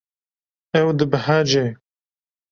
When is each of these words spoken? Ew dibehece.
Ew 0.79 0.87
dibehece. 0.97 1.65